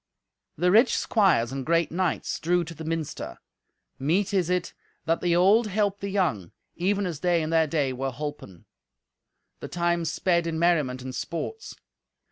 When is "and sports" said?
11.03-11.75